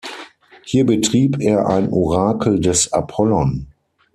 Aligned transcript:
Hier 0.63 0.83
betrieb 0.83 1.37
er 1.43 1.67
ein 1.67 1.91
Orakel 1.93 2.59
des 2.59 2.91
Apollon. 2.91 3.67